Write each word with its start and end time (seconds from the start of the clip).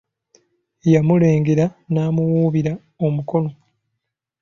Yamulengera 0.93 1.65
n'amuwuubira 1.93 2.73
omukono. 3.05 3.49